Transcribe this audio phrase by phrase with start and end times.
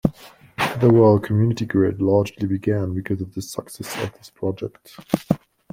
[0.79, 4.97] The World Community Grid largely began because of the success of this project.